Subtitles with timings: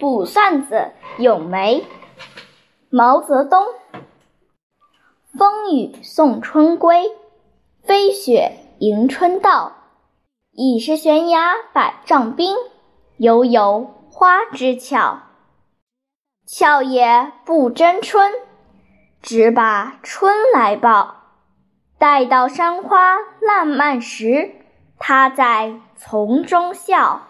[0.00, 1.84] 卜算子咏梅
[2.88, 3.66] 毛泽东。
[5.36, 7.12] 风雨送春归
[7.82, 9.74] 飞雪迎春到。
[10.52, 12.56] 已是悬崖百丈冰
[13.18, 15.22] 犹有花枝俏。
[16.46, 18.32] 俏也不争春
[19.22, 21.16] 只把春来报。
[21.98, 24.52] 待到山花烂漫时
[24.98, 27.29] 她在丛中笑。